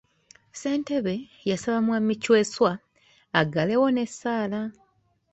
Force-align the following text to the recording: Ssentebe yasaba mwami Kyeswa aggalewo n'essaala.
Ssentebe 0.51 1.13
yasaba 1.49 1.79
mwami 1.85 2.13
Kyeswa 2.23 2.71
aggalewo 3.39 3.87
n'essaala. 3.91 4.61